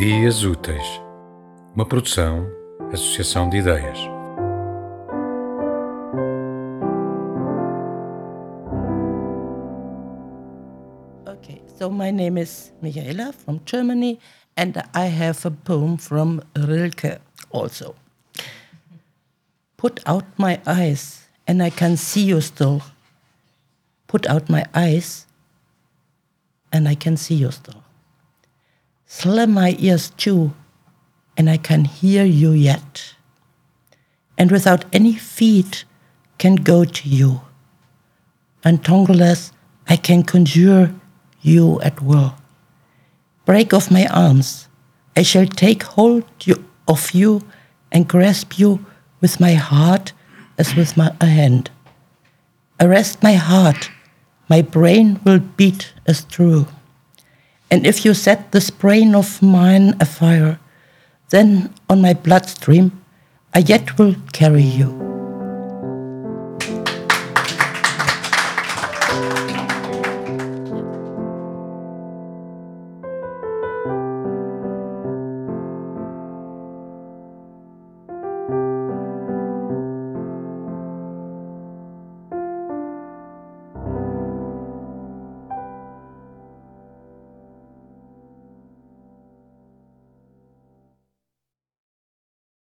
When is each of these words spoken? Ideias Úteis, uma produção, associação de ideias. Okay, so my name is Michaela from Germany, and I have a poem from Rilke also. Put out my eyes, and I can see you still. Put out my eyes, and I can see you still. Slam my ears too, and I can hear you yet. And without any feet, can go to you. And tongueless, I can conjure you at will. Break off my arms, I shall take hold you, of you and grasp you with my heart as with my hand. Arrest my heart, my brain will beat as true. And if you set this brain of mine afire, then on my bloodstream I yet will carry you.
Ideias 0.00 0.44
Úteis, 0.44 0.82
uma 1.74 1.84
produção, 1.84 2.48
associação 2.90 3.50
de 3.50 3.58
ideias. 3.58 3.98
Okay, 11.26 11.60
so 11.78 11.90
my 11.90 12.10
name 12.10 12.40
is 12.40 12.72
Michaela 12.80 13.34
from 13.34 13.60
Germany, 13.66 14.18
and 14.56 14.72
I 14.94 15.04
have 15.04 15.46
a 15.46 15.50
poem 15.50 15.98
from 15.98 16.40
Rilke 16.56 17.20
also. 17.50 17.94
Put 19.76 20.00
out 20.06 20.24
my 20.38 20.62
eyes, 20.64 21.28
and 21.46 21.62
I 21.62 21.68
can 21.70 21.98
see 21.98 22.24
you 22.24 22.40
still. 22.40 22.80
Put 24.06 24.26
out 24.26 24.48
my 24.48 24.64
eyes, 24.72 25.26
and 26.72 26.88
I 26.88 26.94
can 26.94 27.18
see 27.18 27.34
you 27.34 27.50
still. 27.50 27.82
Slam 29.12 29.50
my 29.50 29.74
ears 29.80 30.10
too, 30.10 30.52
and 31.36 31.50
I 31.50 31.56
can 31.56 31.84
hear 31.84 32.24
you 32.24 32.52
yet. 32.52 33.16
And 34.38 34.52
without 34.52 34.84
any 34.92 35.14
feet, 35.14 35.84
can 36.38 36.54
go 36.54 36.84
to 36.84 37.08
you. 37.08 37.40
And 38.62 38.84
tongueless, 38.84 39.50
I 39.88 39.96
can 39.96 40.22
conjure 40.22 40.94
you 41.42 41.80
at 41.80 42.00
will. 42.00 42.36
Break 43.44 43.74
off 43.74 43.90
my 43.90 44.06
arms, 44.06 44.68
I 45.16 45.22
shall 45.22 45.46
take 45.46 45.82
hold 45.82 46.24
you, 46.44 46.64
of 46.86 47.10
you 47.10 47.42
and 47.90 48.06
grasp 48.06 48.60
you 48.60 48.86
with 49.20 49.40
my 49.40 49.54
heart 49.54 50.12
as 50.56 50.76
with 50.76 50.96
my 50.96 51.12
hand. 51.20 51.68
Arrest 52.78 53.24
my 53.24 53.34
heart, 53.34 53.90
my 54.48 54.62
brain 54.62 55.18
will 55.24 55.40
beat 55.40 55.94
as 56.06 56.24
true. 56.24 56.68
And 57.70 57.86
if 57.86 58.04
you 58.04 58.14
set 58.14 58.52
this 58.52 58.70
brain 58.70 59.14
of 59.14 59.40
mine 59.42 59.94
afire, 60.00 60.58
then 61.30 61.72
on 61.88 62.02
my 62.02 62.14
bloodstream 62.14 63.02
I 63.54 63.60
yet 63.60 63.98
will 63.98 64.16
carry 64.32 64.62
you. 64.62 65.09